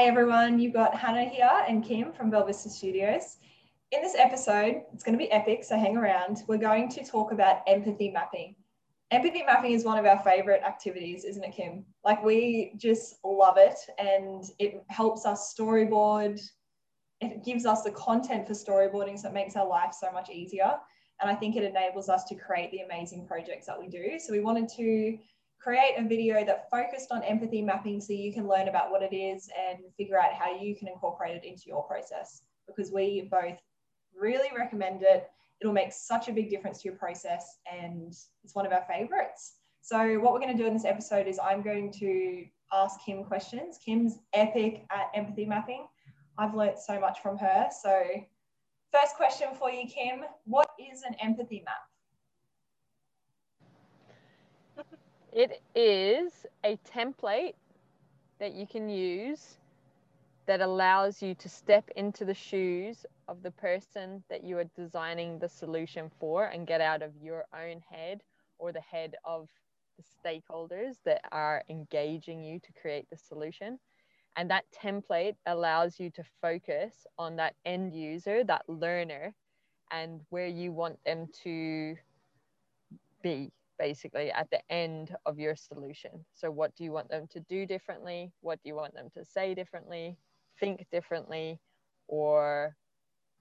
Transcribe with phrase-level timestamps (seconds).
[0.00, 3.36] Hey everyone, you've got Hannah here and Kim from Bell Vista Studios.
[3.92, 6.38] In this episode, it's going to be epic, so hang around.
[6.48, 8.56] We're going to talk about empathy mapping.
[9.10, 11.84] Empathy mapping is one of our favorite activities, isn't it, Kim?
[12.02, 16.40] Like, we just love it and it helps us storyboard.
[17.20, 20.78] It gives us the content for storyboarding, so it makes our life so much easier.
[21.20, 24.18] And I think it enables us to create the amazing projects that we do.
[24.18, 25.18] So, we wanted to
[25.60, 29.14] create a video that focused on empathy mapping so you can learn about what it
[29.14, 33.58] is and figure out how you can incorporate it into your process because we both
[34.18, 35.28] really recommend it.
[35.60, 39.56] It'll make such a big difference to your process and it's one of our favorites.
[39.82, 43.24] So what we're going to do in this episode is I'm going to ask Kim
[43.24, 43.78] questions.
[43.84, 45.86] Kim's epic at empathy mapping.
[46.38, 47.68] I've learnt so much from her.
[47.82, 48.02] So
[48.92, 51.82] first question for you, Kim, what is an empathy map?
[55.32, 57.54] It is a template
[58.40, 59.58] that you can use
[60.46, 65.38] that allows you to step into the shoes of the person that you are designing
[65.38, 68.22] the solution for and get out of your own head
[68.58, 69.48] or the head of
[69.96, 73.78] the stakeholders that are engaging you to create the solution.
[74.36, 79.32] And that template allows you to focus on that end user, that learner,
[79.92, 81.94] and where you want them to
[83.22, 86.10] be basically at the end of your solution.
[86.34, 88.30] So, what do you want them to do differently?
[88.42, 90.18] What do you want them to say differently,
[90.60, 91.58] think differently,
[92.06, 92.76] or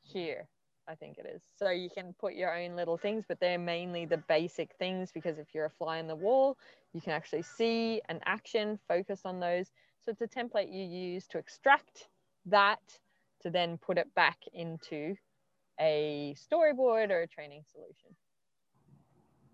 [0.02, 0.48] hear?
[0.88, 1.44] I think it is.
[1.58, 5.38] So, you can put your own little things, but they're mainly the basic things because
[5.38, 6.58] if you're a fly in the wall,
[6.94, 9.68] you can actually see an action, focus on those.
[10.02, 12.08] So, it's a template you use to extract
[12.46, 12.80] that
[13.42, 15.16] to then put it back into
[15.82, 18.16] a storyboard or a training solution.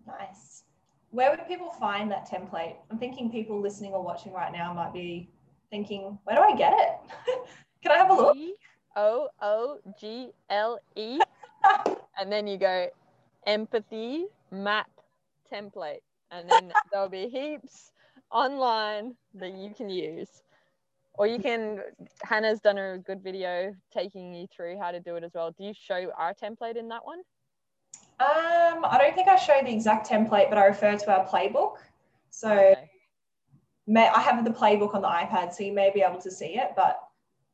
[0.06, 0.62] Nice
[1.10, 2.76] where would people find that template?
[2.90, 5.30] I'm thinking people listening or watching right now might be
[5.70, 6.90] thinking, where do I get it?
[7.82, 8.36] Can I have a look?
[8.96, 11.18] O O G L E.
[12.18, 12.88] And then you go
[13.46, 14.88] empathy map
[15.52, 16.00] template.
[16.30, 17.92] And then there'll be heaps
[18.30, 20.42] online that you can use.
[21.14, 21.80] Or you can,
[22.22, 25.50] Hannah's done a good video taking you through how to do it as well.
[25.50, 27.20] Do you show our template in that one?
[28.18, 31.76] Um, I don't think I show the exact template, but I refer to our playbook.
[32.30, 32.90] So okay.
[33.86, 36.56] may, I have the playbook on the iPad, so you may be able to see
[36.56, 36.70] it.
[36.74, 36.98] But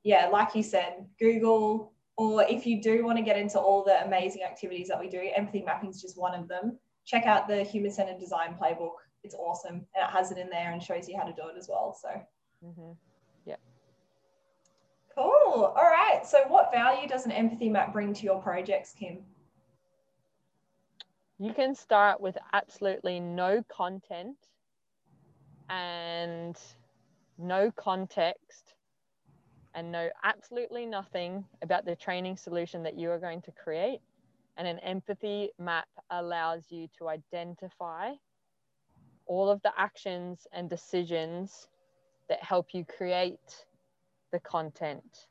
[0.04, 4.04] yeah, like you said, Google, or if you do want to get into all the
[4.04, 6.78] amazing activities that we do, empathy mapping is just one of them.
[7.04, 8.94] Check out the human centered design playbook.
[9.24, 9.84] It's awesome.
[9.94, 11.96] And it has it in there and shows you how to do it as well.
[12.00, 12.08] So,
[12.64, 12.92] mm-hmm.
[13.46, 13.56] yeah.
[15.16, 15.24] Cool.
[15.24, 16.20] All right.
[16.24, 19.18] So, what value does an empathy map bring to your projects, Kim?
[21.42, 24.36] You can start with absolutely no content
[25.68, 26.56] and
[27.36, 28.74] no context
[29.74, 33.98] and know absolutely nothing about the training solution that you are going to create.
[34.56, 38.12] And an empathy map allows you to identify
[39.26, 41.66] all of the actions and decisions
[42.28, 43.66] that help you create
[44.30, 45.26] the content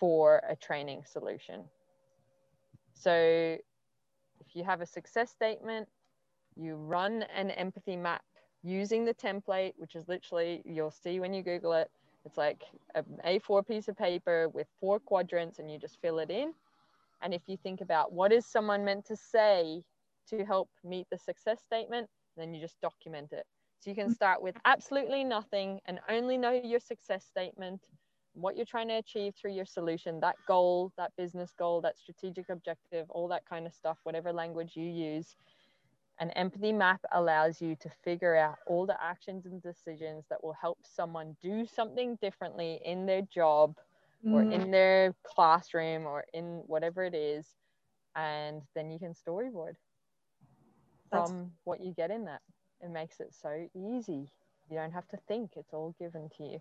[0.00, 1.62] for a training solution.
[2.94, 3.56] So
[4.54, 5.88] you have a success statement,
[6.56, 8.22] you run an empathy map
[8.62, 11.90] using the template, which is literally, you'll see when you Google it,
[12.24, 12.62] it's like
[12.94, 16.54] an A4 piece of paper with four quadrants and you just fill it in.
[17.22, 19.82] And if you think about what is someone meant to say
[20.30, 23.44] to help meet the success statement, then you just document it.
[23.80, 27.80] So you can start with absolutely nothing and only know your success statement
[28.34, 32.48] what you're trying to achieve through your solution, that goal, that business goal, that strategic
[32.48, 35.36] objective, all that kind of stuff, whatever language you use.
[36.20, 40.52] An empathy map allows you to figure out all the actions and decisions that will
[40.52, 43.76] help someone do something differently in their job
[44.24, 44.32] mm.
[44.32, 47.46] or in their classroom or in whatever it is.
[48.16, 49.74] And then you can storyboard
[51.10, 51.30] That's...
[51.30, 52.42] from what you get in that.
[52.80, 54.30] It makes it so easy.
[54.70, 56.60] You don't have to think, it's all given to you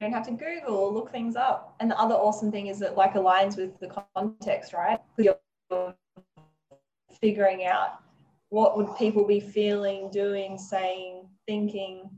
[0.00, 1.74] don't have to Google or look things up.
[1.80, 5.00] And the other awesome thing is that like aligns with the context, right?
[5.16, 5.38] You're
[7.20, 8.00] figuring out
[8.50, 12.08] what would people be feeling, doing, saying, thinking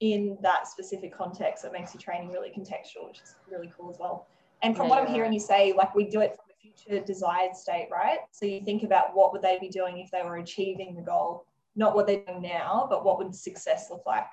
[0.00, 3.96] in that specific context that makes your training really contextual, which is really cool as
[3.98, 4.28] well.
[4.62, 7.04] And from yeah, what I'm hearing you say, like we do it from a future
[7.04, 8.18] desired state, right?
[8.30, 11.46] So you think about what would they be doing if they were achieving the goal,
[11.74, 14.26] not what they're doing now, but what would success look like?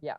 [0.00, 0.16] Yeah,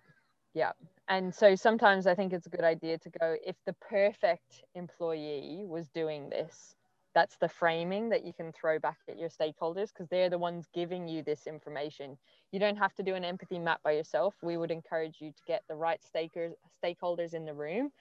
[0.53, 0.71] yeah
[1.07, 5.63] and so sometimes I think it's a good idea to go if the perfect employee
[5.65, 6.75] was doing this,
[7.13, 10.67] that's the framing that you can throw back at your stakeholders because they're the ones
[10.73, 12.17] giving you this information.
[12.51, 14.35] You don't have to do an empathy map by yourself.
[14.43, 16.53] We would encourage you to get the right stakers,
[16.83, 17.91] stakeholders in the room,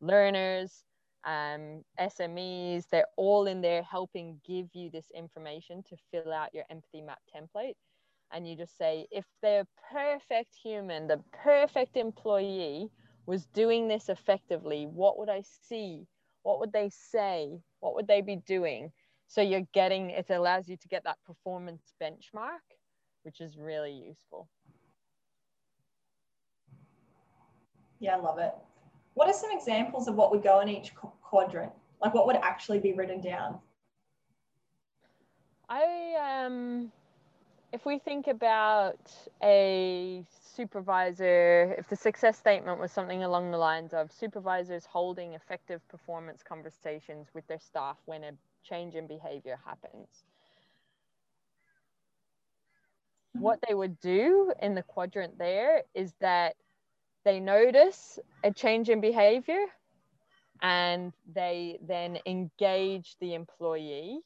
[0.00, 0.84] learners,
[1.24, 6.64] um, SMEs, they're all in there helping give you this information to fill out your
[6.70, 7.74] empathy map template.
[8.32, 12.88] And you just say, if the perfect human, the perfect employee
[13.26, 16.06] was doing this effectively, what would I see?
[16.42, 17.60] What would they say?
[17.80, 18.90] What would they be doing?
[19.28, 22.64] So you're getting, it allows you to get that performance benchmark,
[23.22, 24.48] which is really useful.
[28.00, 28.52] Yeah, I love it.
[29.14, 30.92] What are some examples of what would go in each
[31.22, 31.72] quadrant?
[32.00, 33.58] Like what would actually be written down?
[35.68, 36.90] I um
[37.72, 39.10] if we think about
[39.42, 40.24] a
[40.54, 46.42] supervisor, if the success statement was something along the lines of supervisors holding effective performance
[46.42, 48.32] conversations with their staff when a
[48.62, 50.24] change in behavior happens.
[53.32, 56.54] What they would do in the quadrant there is that
[57.24, 59.64] they notice a change in behavior
[60.60, 64.20] and they then engage the employee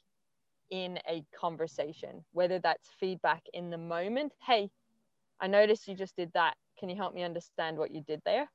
[0.70, 4.32] in a conversation, whether that's feedback in the moment.
[4.44, 4.70] Hey,
[5.40, 6.54] I noticed you just did that.
[6.78, 8.50] Can you help me understand what you did there?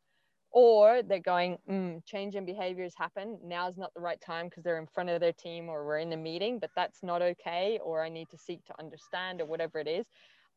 [0.51, 3.39] Or they're going, mm, change in behaviors happen.
[3.43, 5.99] Now is not the right time because they're in front of their team or we're
[5.99, 7.79] in a meeting, but that's not okay.
[7.81, 10.07] Or I need to seek to understand or whatever it is.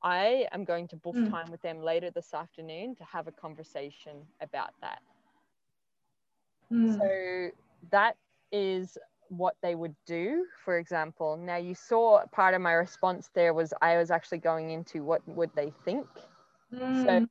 [0.02, 1.30] I am going to book mm.
[1.30, 5.00] time with them later this afternoon to have a conversation about that.
[6.72, 6.98] Mm.
[6.98, 7.56] So
[7.90, 8.16] that
[8.50, 8.98] is
[9.38, 11.36] what they would do, for example.
[11.36, 15.26] Now, you saw part of my response there was I was actually going into what
[15.28, 16.06] would they think.
[16.72, 17.04] Mm.
[17.04, 17.26] So,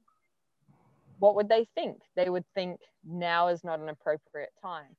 [1.19, 2.01] what would they think?
[2.15, 4.95] They would think now is not an appropriate time.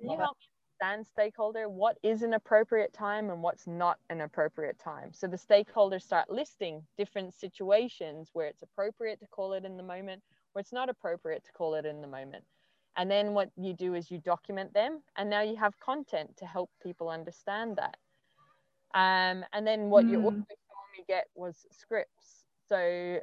[0.00, 0.46] Can you help me
[0.80, 5.12] understand, stakeholder, what is an appropriate time and what's not an appropriate time?
[5.12, 9.82] So, the stakeholders start listing different situations where it's appropriate to call it in the
[9.82, 10.22] moment,
[10.52, 12.44] where it's not appropriate to call it in the moment.
[12.96, 16.46] And then what you do is you document them, and now you have content to
[16.46, 17.96] help people understand that.
[18.94, 20.10] Um, and then what mm.
[20.10, 22.44] you also saw me get was scripts.
[22.68, 23.18] So,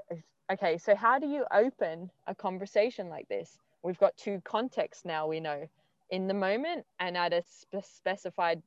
[0.51, 3.57] okay, so how do you open a conversation like this?
[3.81, 5.68] We've got two contexts now, we know
[6.12, 8.62] in the moment and at a spe- specified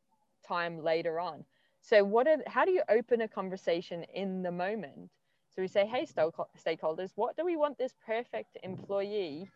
[0.46, 1.44] time later on.
[1.80, 5.10] So, what are, how do you open a conversation in the moment?
[5.54, 9.50] So, we say, hey, stakeholders, what do we want this perfect employee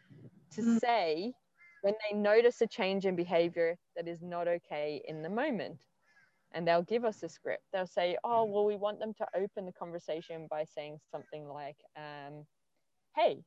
[0.53, 0.81] to mm.
[0.81, 1.33] say
[1.83, 5.79] when they notice a change in behavior that is not okay in the moment.
[6.53, 7.63] And they'll give us a script.
[7.73, 11.77] They'll say, oh, well, we want them to open the conversation by saying something like,
[11.97, 12.47] um,
[13.15, 13.43] hey,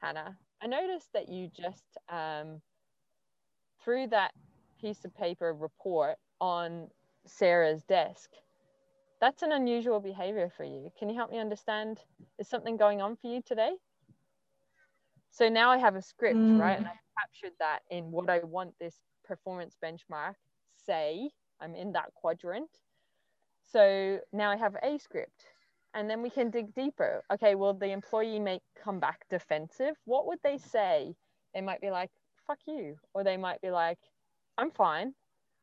[0.00, 2.60] Hannah, I noticed that you just um,
[3.82, 4.32] threw that
[4.80, 6.88] piece of paper report on
[7.26, 8.30] Sarah's desk.
[9.20, 10.90] That's an unusual behavior for you.
[10.96, 11.98] Can you help me understand?
[12.38, 13.72] Is something going on for you today?
[15.38, 16.58] So now I have a script, mm.
[16.58, 16.76] right?
[16.76, 20.34] And I captured that in what I want this performance benchmark
[20.84, 21.30] say.
[21.60, 22.70] I'm in that quadrant.
[23.72, 25.44] So now I have a script.
[25.94, 27.22] And then we can dig deeper.
[27.32, 29.94] Okay, well, the employee may come back defensive.
[30.06, 31.14] What would they say?
[31.54, 32.10] They might be like,
[32.44, 32.96] fuck you.
[33.14, 33.98] Or they might be like,
[34.58, 35.14] I'm fine.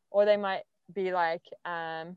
[0.09, 0.63] Or they might
[0.93, 2.15] be like, um,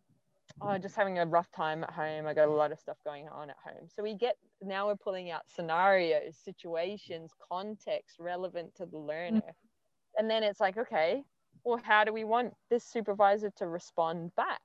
[0.62, 2.28] oh, just having a rough time at home.
[2.28, 3.88] I got a lot of stuff going on at home.
[3.96, 9.38] So we get now we're pulling out scenarios, situations, context relevant to the learner.
[9.38, 10.18] Mm-hmm.
[10.18, 11.22] And then it's like, okay,
[11.64, 14.60] well, how do we want this supervisor to respond back?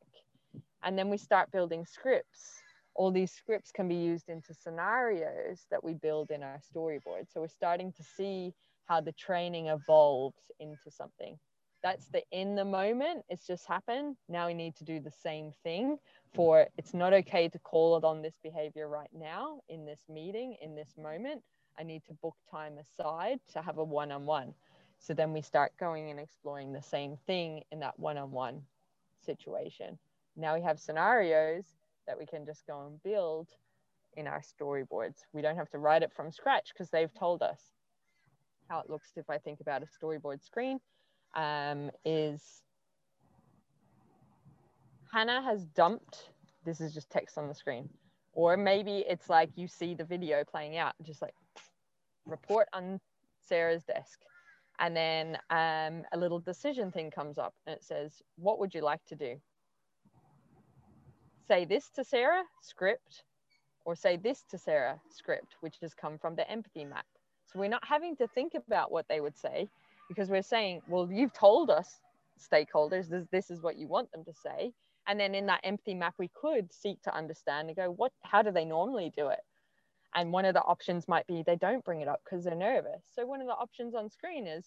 [0.84, 2.62] And then we start building scripts.
[2.96, 7.32] All these scripts can be used into scenarios that we build in our storyboard.
[7.32, 8.54] So we're starting to see
[8.86, 11.38] how the training evolves into something
[11.84, 14.16] that's the in the moment it's just happened.
[14.30, 16.36] Now we need to do the same thing mm.
[16.36, 20.56] for it's not okay to call it on this behavior right now in this meeting
[20.62, 21.42] in this moment.
[21.78, 24.54] I need to book time aside to have a one-on-one.
[25.00, 28.62] So then we start going and exploring the same thing in that one-on-one
[29.26, 29.98] situation.
[30.38, 31.66] Now we have scenarios
[32.08, 33.48] that we can just go and build
[34.16, 35.26] in our storyboards.
[35.34, 37.60] We don't have to write it from scratch because they've told us
[38.70, 40.80] how it looks if i think about a storyboard screen
[41.36, 42.64] um, is
[45.12, 46.30] Hannah has dumped,
[46.66, 47.90] this is just text on the screen,
[48.34, 51.36] or maybe it's like you see the video playing out, just like
[52.26, 53.00] report on
[53.40, 54.20] Sarah's desk.
[54.80, 58.82] And then um, a little decision thing comes up and it says, What would you
[58.82, 59.36] like to do?
[61.48, 63.24] Say this to Sarah, script,
[63.86, 67.06] or say this to Sarah, script, which has come from the empathy map.
[67.46, 69.70] So we're not having to think about what they would say
[70.08, 72.00] because we're saying, well, you've told us
[72.40, 74.74] stakeholders this, this is what you want them to say.
[75.08, 78.42] And then in that empathy map we could seek to understand and go what how
[78.42, 79.42] do they normally do it?
[80.16, 83.04] And one of the options might be they don't bring it up because they're nervous.
[83.14, 84.66] So one of the options on screen is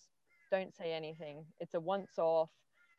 [0.50, 1.44] don't say anything.
[1.60, 2.50] It's a once off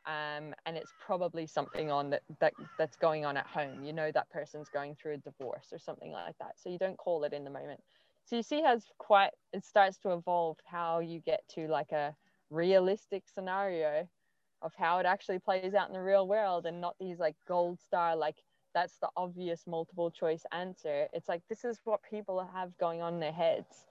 [0.06, 3.84] um, and it's probably something on that, that that's going on at home.
[3.84, 6.52] You know that person's going through a divorce or something like that.
[6.56, 7.80] So you don't call it in the moment.
[8.24, 11.92] So you see how it's quite it starts to evolve how you get to like
[11.92, 12.14] a
[12.50, 14.08] realistic scenario
[14.62, 17.78] of how it actually plays out in the real world and not these like gold
[17.78, 18.36] star like
[18.74, 21.08] that's the obvious multiple choice answer.
[21.12, 23.86] It's like this is what people have going on in their heads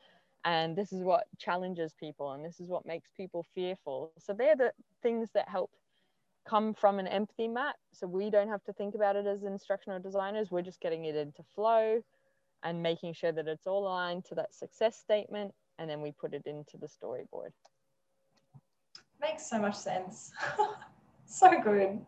[0.45, 4.11] and this is what challenges people and this is what makes people fearful.
[4.17, 4.71] So they're the
[5.01, 5.71] things that help
[6.47, 7.75] come from an empathy map.
[7.91, 10.51] So we don't have to think about it as instructional designers.
[10.51, 12.01] We're just getting it into flow
[12.63, 16.33] and making sure that it's all aligned to that success statement and then we put
[16.33, 17.51] it into the storyboard
[19.21, 20.31] Makes so much sense.
[21.25, 21.99] so good.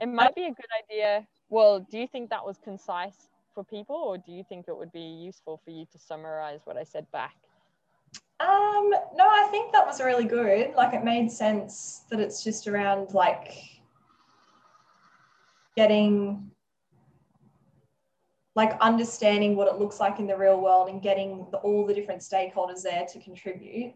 [0.00, 1.26] It might be a good idea.
[1.50, 4.92] Well, do you think that was concise for people, or do you think it would
[4.92, 7.36] be useful for you to summarize what I said back?
[8.40, 10.72] Um, no, I think that was really good.
[10.74, 13.52] Like it made sense that it's just around like
[15.76, 16.50] getting
[18.56, 21.94] like understanding what it looks like in the real world and getting the, all the
[21.94, 23.94] different stakeholders there to contribute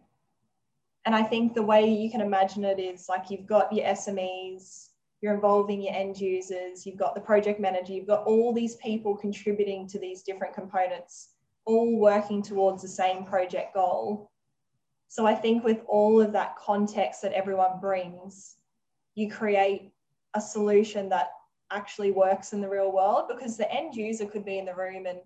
[1.04, 4.88] and I think the way you can imagine it is like you've got your SMEs,
[5.20, 9.16] you're involving your end users, you've got the project manager, you've got all these people
[9.16, 11.30] contributing to these different components,
[11.66, 14.30] all working towards the same project goal.
[15.08, 18.56] So I think with all of that context that everyone brings,
[19.14, 19.92] you create
[20.34, 21.30] a solution that
[21.70, 25.06] actually works in the real world because the end user could be in the room
[25.06, 25.18] and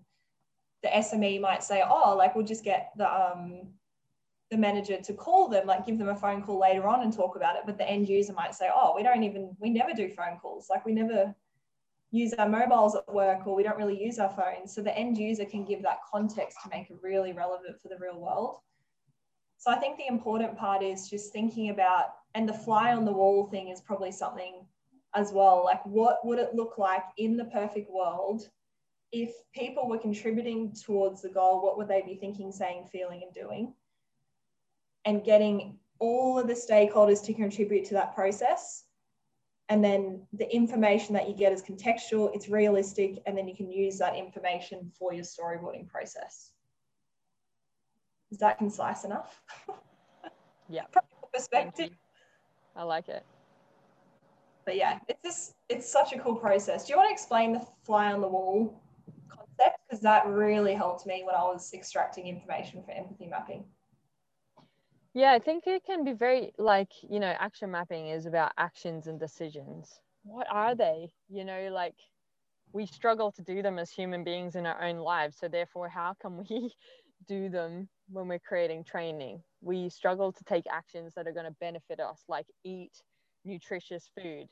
[0.83, 3.67] the SME might say, oh, like we'll just get the um,
[4.51, 7.35] the manager to call them, like give them a phone call later on and talk
[7.35, 7.63] about it.
[7.65, 10.67] But the end user might say, oh, we don't even, we never do phone calls.
[10.69, 11.35] Like we never
[12.11, 14.73] use our mobiles at work or we don't really use our phones.
[14.73, 17.97] So the end user can give that context to make it really relevant for the
[17.99, 18.57] real world.
[19.57, 23.11] So I think the important part is just thinking about, and the fly on the
[23.11, 24.65] wall thing is probably something
[25.13, 25.63] as well.
[25.65, 28.49] Like, what would it look like in the perfect world
[29.11, 31.61] if people were contributing towards the goal?
[31.61, 33.73] What would they be thinking, saying, feeling, and doing?
[35.05, 38.85] And getting all of the stakeholders to contribute to that process.
[39.69, 43.71] And then the information that you get is contextual, it's realistic, and then you can
[43.71, 46.51] use that information for your storyboarding process.
[48.31, 49.41] Is that concise enough?
[50.71, 50.83] Yeah.
[51.33, 51.89] perspective.
[52.75, 53.25] I like it.
[54.65, 56.85] But yeah, it's just it's such a cool process.
[56.85, 58.79] Do you want to explain the fly on the wall
[59.29, 59.79] concept?
[59.87, 63.65] Because that really helped me when I was extracting information for empathy mapping.
[65.13, 69.07] Yeah, I think it can be very like, you know, action mapping is about actions
[69.07, 70.01] and decisions.
[70.23, 71.11] What are they?
[71.29, 71.95] You know, like
[72.73, 75.37] we struggle to do them as human beings in our own lives.
[75.37, 76.73] So, therefore, how can we
[77.27, 79.43] do them when we're creating training?
[79.61, 83.03] We struggle to take actions that are going to benefit us, like eat
[83.45, 84.47] nutritious food,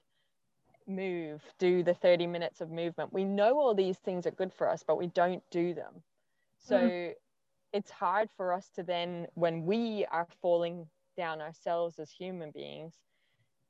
[0.87, 3.13] move, do the 30 minutes of movement.
[3.13, 6.03] We know all these things are good for us, but we don't do them.
[6.59, 7.26] So, mm
[7.73, 12.93] it's hard for us to then, when we are falling down ourselves as human beings,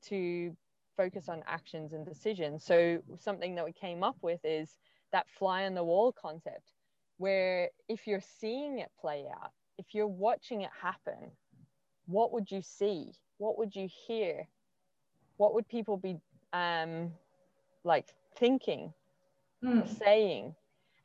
[0.04, 0.56] to
[0.96, 2.63] focus on actions and decisions.
[2.63, 4.77] So, something that we came up with is
[5.12, 6.74] that fly on the wall concept,
[7.18, 11.32] where if you're seeing it play out, if you're watching it happen,
[12.08, 13.13] what would you see?
[13.38, 14.48] What would you hear?
[15.38, 16.18] What would people be
[16.54, 17.12] um,
[17.84, 18.94] like thinking,
[19.63, 19.98] mm.
[20.00, 20.56] saying?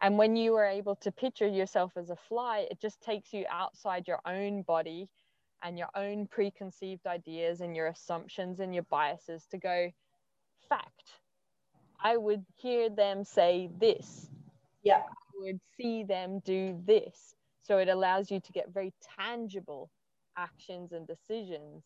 [0.02, 3.44] And when you are able to picture yourself as a fly, it just takes you
[3.48, 5.08] outside your own body
[5.62, 9.92] and your own preconceived ideas and your assumptions and your biases to go,
[10.68, 11.12] fact.
[12.02, 14.28] I would hear them say this.
[14.82, 15.02] Yeah.
[15.02, 17.36] I would see them do this.
[17.62, 19.88] So it allows you to get very tangible
[20.36, 21.84] actions and decisions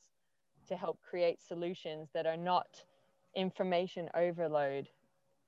[0.69, 2.83] to help create solutions that are not
[3.35, 4.89] information overload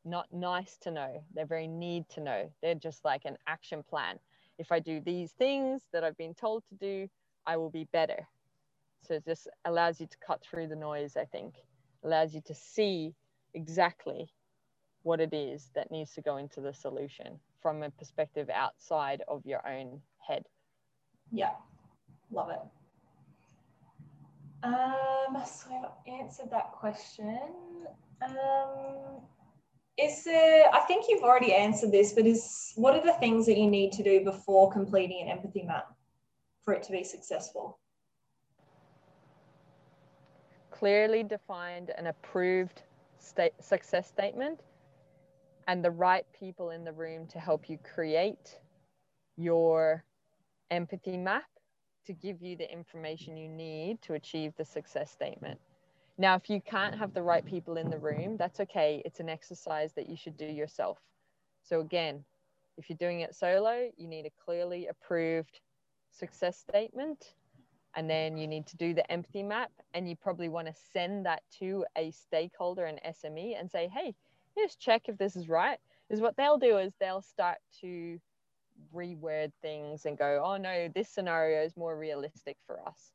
[0.08, 1.22] not nice to know.
[1.34, 2.50] They're very need to know.
[2.62, 4.18] They're just like an action plan.
[4.58, 7.08] If I do these things that I've been told to do,
[7.46, 8.26] I will be better.
[9.02, 11.54] So it just allows you to cut through the noise, I think,
[12.04, 13.14] allows you to see
[13.54, 14.28] exactly
[15.02, 19.44] what it is that needs to go into the solution from a perspective outside of
[19.46, 20.44] your own head.
[21.30, 21.52] Yeah,
[22.30, 22.60] love it.
[24.62, 27.38] Um, so I've answered that question.
[28.20, 29.22] Um,
[29.98, 33.58] is there, I think you've already answered this, but is what are the things that
[33.58, 35.86] you need to do before completing an empathy map
[36.62, 37.78] for it to be successful?
[40.78, 42.82] clearly defined and approved
[43.18, 44.60] state success statement
[45.66, 48.60] and the right people in the room to help you create
[49.36, 50.04] your
[50.70, 51.44] empathy map
[52.06, 55.58] to give you the information you need to achieve the success statement.
[56.20, 59.00] Now, if you can't have the right people in the room, that's okay.
[59.04, 60.98] It's an exercise that you should do yourself.
[61.62, 62.24] So, again,
[62.76, 65.60] if you're doing it solo, you need a clearly approved
[66.10, 67.34] success statement.
[67.94, 69.70] And then you need to do the empathy map.
[69.94, 74.14] And you probably want to send that to a stakeholder, an SME, and say, hey,
[74.56, 75.78] just check if this is right.
[76.10, 78.18] Is what they'll do is they'll start to
[78.94, 83.12] reword things and go, oh no, this scenario is more realistic for us.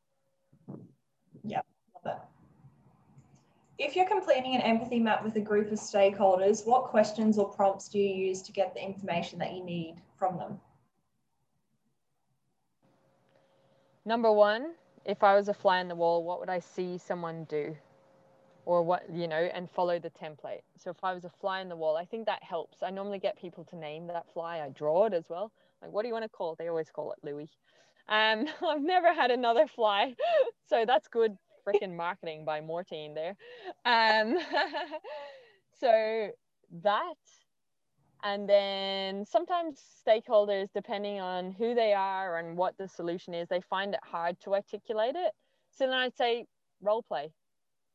[1.42, 1.62] Yeah,
[2.04, 2.20] love.
[3.78, 7.88] If you're completing an empathy map with a group of stakeholders, what questions or prompts
[7.88, 10.60] do you use to get the information that you need from them?
[14.04, 17.44] Number one, if I was a fly on the wall, what would I see someone
[17.44, 17.76] do?
[18.64, 20.62] Or what, you know, and follow the template.
[20.78, 22.82] So if I was a fly in the wall, I think that helps.
[22.82, 24.60] I normally get people to name that fly.
[24.60, 25.50] I draw it as well.
[25.82, 26.58] Like, what do you want to call it?
[26.58, 27.50] They always call it Louis.
[28.08, 30.14] Um, I've never had another fly.
[30.66, 33.36] So that's good freaking marketing by Mortine there.
[33.84, 34.38] Um,
[35.80, 36.30] so
[36.82, 37.14] that,
[38.22, 43.60] and then sometimes stakeholders, depending on who they are and what the solution is, they
[43.60, 45.32] find it hard to articulate it.
[45.70, 46.46] So then I'd say
[46.80, 47.30] role play.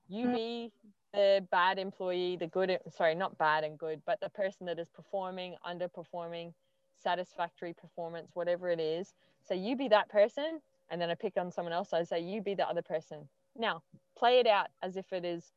[0.08, 0.36] You mm.
[0.36, 0.72] be
[1.14, 4.88] the bad employee, the good, sorry, not bad and good, but the person that is
[4.90, 6.54] performing, underperforming,
[7.02, 9.14] satisfactory performance, whatever it is.
[9.48, 10.60] So you be that person.
[10.92, 11.94] And then I pick on someone else.
[11.94, 13.28] I say, you be the other person.
[13.60, 13.84] Now,
[14.18, 15.52] play it out as if it is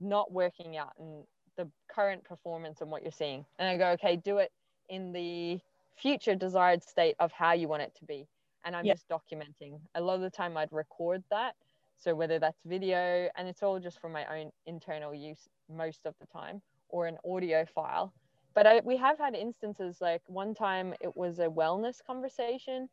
[0.00, 1.24] not working out and
[1.56, 3.44] the current performance and what you're seeing.
[3.58, 4.52] And I go, okay, do it
[4.88, 5.58] in the
[5.96, 8.28] future desired state of how you want it to be.
[8.64, 8.96] And I'm yep.
[8.96, 9.80] just documenting.
[9.94, 11.54] A lot of the time, I'd record that.
[11.98, 16.14] So whether that's video, and it's all just for my own internal use most of
[16.20, 18.12] the time, or an audio file.
[18.54, 22.88] But I, we have had instances like one time it was a wellness conversation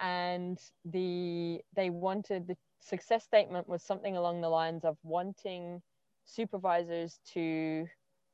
[0.00, 5.82] and the they wanted the success statement was something along the lines of wanting
[6.24, 7.86] supervisors to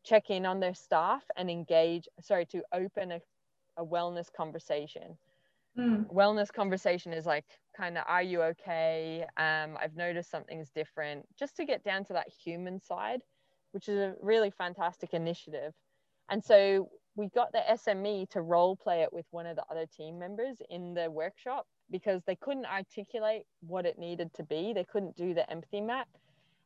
[0.05, 3.21] check in on their staff and engage sorry to open a,
[3.77, 5.17] a wellness conversation.
[5.77, 6.07] Mm.
[6.15, 7.47] wellness conversation is like
[7.77, 9.27] kind of are you okay?
[9.37, 11.27] Um, i've noticed something's different.
[11.39, 13.21] Just to get down to that human side
[13.75, 15.73] which is a really fantastic initiative.
[16.31, 19.87] And so we got the sme to role play it with one of the other
[19.87, 24.73] team members in the workshop because they couldn't articulate what it needed to be.
[24.73, 26.09] They couldn't do the empathy map.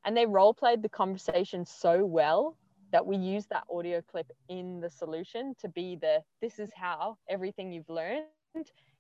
[0.05, 2.57] And they role played the conversation so well
[2.93, 7.19] that we used that audio clip in the solution to be the this is how
[7.29, 8.25] everything you've learned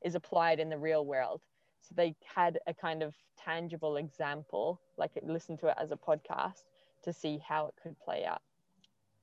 [0.04, 1.40] is applied in the real world.
[1.80, 6.64] So they had a kind of tangible example, like listen to it as a podcast
[7.04, 8.42] to see how it could play out.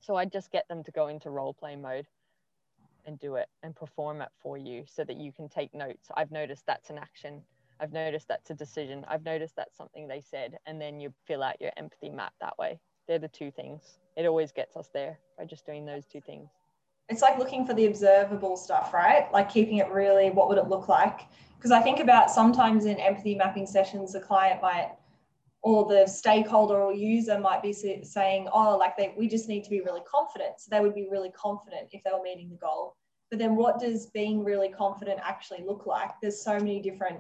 [0.06, 2.06] So I just get them to go into role play mode
[3.06, 6.10] and do it and perform it for you so that you can take notes.
[6.16, 7.42] I've noticed that's an action.
[7.80, 9.04] I've noticed that's a decision.
[9.08, 10.60] I've noticed that's something they said.
[10.68, 12.80] And then you fill out your empathy map that way.
[13.08, 13.98] They're the two things.
[14.16, 16.50] It always gets us there by just doing those two things.
[17.10, 19.32] It's like looking for the observable stuff, right?
[19.34, 21.22] Like keeping it really, what would it look like?
[21.58, 24.92] Because I think about sometimes in empathy mapping sessions, the client might
[25.66, 29.70] or the stakeholder or user might be saying, oh, like they, we just need to
[29.72, 30.52] be really confident.
[30.60, 32.96] So they would be really confident if they were meeting the goal.
[33.32, 36.12] But then what does being really confident actually look like?
[36.22, 37.20] There's so many different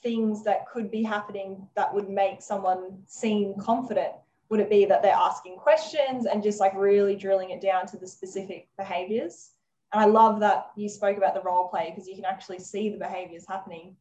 [0.00, 4.12] things that could be happening that would make someone seem confident.
[4.48, 7.96] Would it be that they're asking questions and just like really drilling it down to
[7.96, 9.50] the specific behaviors?
[9.92, 12.90] And I love that you spoke about the role play because you can actually see
[12.90, 13.96] the behaviors happening.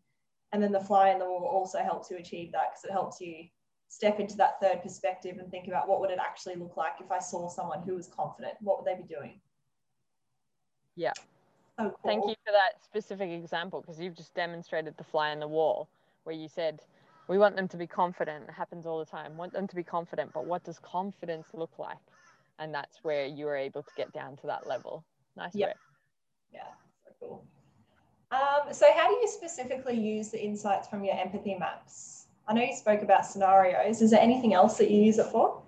[0.51, 3.19] And then the fly in the wall also helps you achieve that because it helps
[3.19, 3.45] you
[3.87, 7.11] step into that third perspective and think about what would it actually look like if
[7.11, 8.55] I saw someone who was confident?
[8.61, 9.39] What would they be doing?
[10.95, 11.13] Yeah.
[11.77, 11.99] So cool.
[12.03, 15.89] Thank you for that specific example because you've just demonstrated the fly on the wall
[16.23, 16.81] where you said
[17.27, 18.45] we want them to be confident.
[18.47, 19.35] It happens all the time.
[19.37, 21.97] Want them to be confident, but what does confidence look like?
[22.59, 25.03] And that's where you were able to get down to that level.
[25.35, 25.69] Nice yep.
[25.69, 25.77] work.
[26.53, 26.61] Yeah,
[27.03, 27.45] so cool.
[28.31, 32.24] Um, so, how do you specifically use the insights from your empathy maps?
[32.47, 34.01] I know you spoke about scenarios.
[34.01, 35.61] Is there anything else that you use it for?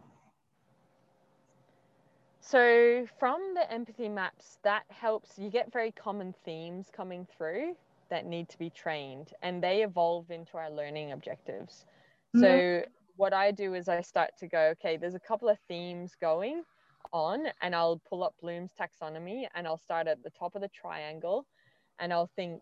[2.40, 7.76] So, from the empathy maps, that helps you get very common themes coming through
[8.10, 11.86] that need to be trained and they evolve into our learning objectives.
[12.36, 12.42] Mm-hmm.
[12.42, 12.86] So,
[13.18, 16.64] what I do is I start to go, okay, there's a couple of themes going
[17.12, 20.70] on, and I'll pull up Bloom's taxonomy and I'll start at the top of the
[20.70, 21.46] triangle
[22.00, 22.62] and I'll think,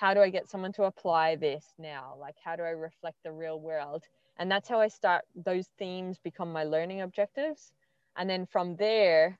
[0.00, 2.14] how do I get someone to apply this now?
[2.18, 4.04] Like, how do I reflect the real world?
[4.38, 7.72] And that's how I start, those themes become my learning objectives.
[8.16, 9.38] And then from there,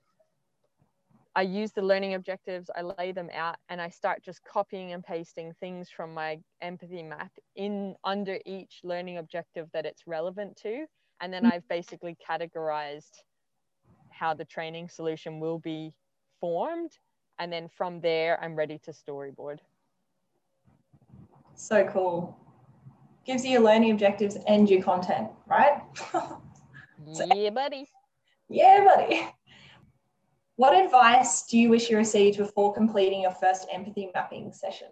[1.34, 5.02] I use the learning objectives, I lay them out, and I start just copying and
[5.02, 10.84] pasting things from my empathy map in under each learning objective that it's relevant to.
[11.22, 11.54] And then mm.
[11.54, 13.22] I've basically categorized
[14.10, 15.94] how the training solution will be
[16.38, 16.90] formed.
[17.38, 19.60] And then from there, I'm ready to storyboard.
[21.60, 22.38] So cool.
[23.26, 25.82] Gives you your learning objectives and your content, right?
[27.12, 27.86] so, yeah, buddy.
[28.48, 29.28] Yeah, buddy.
[30.56, 34.88] What advice do you wish you received before completing your first empathy mapping session?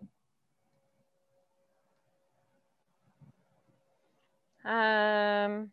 [4.63, 5.71] Um,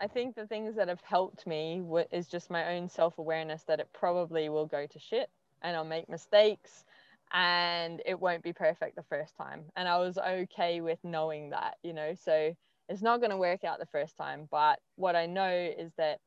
[0.00, 3.80] I think the things that have helped me is just my own self awareness that
[3.80, 5.30] it probably will go to shit
[5.62, 6.84] and I'll make mistakes
[7.32, 9.64] and it won't be perfect the first time.
[9.76, 12.52] And I was okay with knowing that, you know, so
[12.88, 14.48] it's not going to work out the first time.
[14.50, 16.18] But what I know is that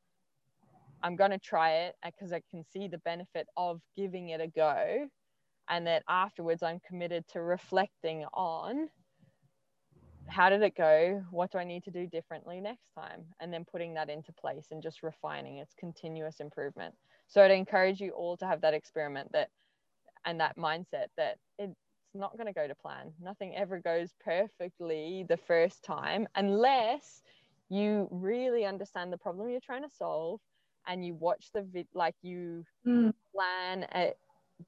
[1.03, 4.39] I'm going to try it uh, because I can see the benefit of giving it
[4.39, 5.07] a go.
[5.69, 8.89] And that afterwards, I'm committed to reflecting on
[10.27, 11.23] how did it go?
[11.31, 13.25] What do I need to do differently next time?
[13.41, 16.95] And then putting that into place and just refining its continuous improvement.
[17.27, 19.49] So I'd encourage you all to have that experiment that
[20.25, 21.75] and that mindset that it's
[22.13, 23.11] not going to go to plan.
[23.21, 27.21] Nothing ever goes perfectly the first time unless
[27.69, 30.39] you really understand the problem you're trying to solve
[30.87, 33.13] and you watch the vid like you mm.
[33.33, 34.17] plan it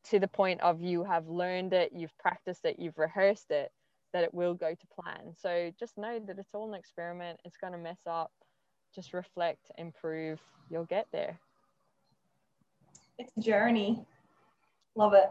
[0.03, 3.69] to the point of you have learned it you've practiced it you've rehearsed it
[4.15, 5.35] that it will go to plan.
[5.35, 7.37] So just know that it's all an experiment.
[7.43, 8.31] It's going to mess up.
[8.95, 10.39] Just reflect improve.
[10.69, 11.37] You'll get there.
[13.19, 14.05] It's a journey
[14.95, 15.29] love it.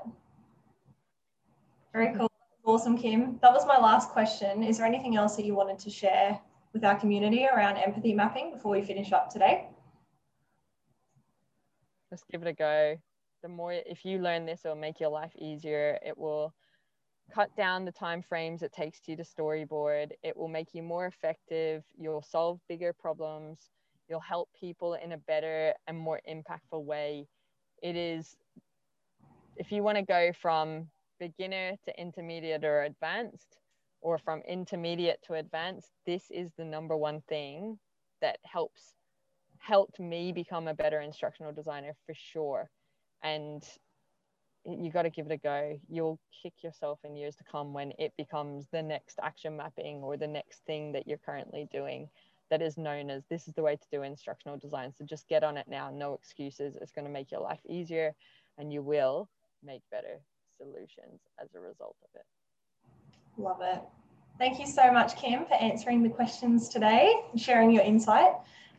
[1.93, 2.31] Very cool.
[2.65, 3.39] Awesome kim.
[3.43, 4.63] That was my last question.
[4.63, 6.41] Is there anything else that you wanted to share
[6.73, 9.69] with our community around empathy mapping before we finish up today?
[12.11, 12.97] Just give it a go.
[13.43, 15.99] The more if you learn this it'll make your life easier.
[16.05, 16.55] It will
[17.33, 20.13] cut down the time frames it takes you to storyboard.
[20.23, 21.85] It will make you more effective.
[21.99, 23.71] You'll solve bigger problems.
[24.09, 27.27] You'll help people in a better and more impactful way.
[27.83, 28.37] It is
[29.57, 30.89] if you want to go from
[31.21, 33.59] beginner to intermediate or advanced
[34.01, 37.79] or from intermediate to advanced this is the number one thing
[38.21, 38.95] that helps
[39.65, 42.69] helped me become a better instructional designer for sure.
[43.23, 43.63] And
[44.67, 45.79] you got to give it a go.
[45.89, 50.17] You'll kick yourself in years to come when it becomes the next action mapping or
[50.17, 52.09] the next thing that you're currently doing
[52.51, 54.93] that is known as this is the way to do instructional design.
[54.97, 56.77] So just get on it now, no excuses.
[56.77, 58.15] It's going to make your life easier
[58.59, 59.29] and you will
[59.65, 60.21] make better
[60.57, 62.27] solutions as a result of it.
[63.37, 63.83] Love it.
[64.39, 68.33] Thank you so much, Kim, for answering the questions today and sharing your insight.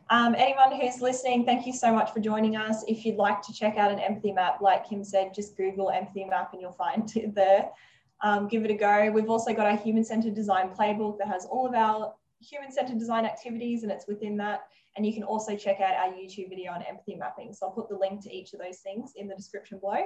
[0.08, 2.84] Um, anyone who's listening, thank you so much for joining us.
[2.86, 6.24] If you'd like to check out an empathy map, like Kim said, just Google empathy
[6.24, 7.70] map and you'll find it there.
[8.22, 9.10] Um, give it a go.
[9.10, 12.98] We've also got our human centered design playbook that has all of our human centered
[12.98, 14.68] design activities and it's within that.
[14.96, 17.52] And you can also check out our YouTube video on empathy mapping.
[17.52, 20.04] So I'll put the link to each of those things in the description below.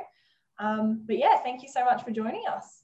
[0.60, 2.79] Um, but yeah, thank you so much for joining us.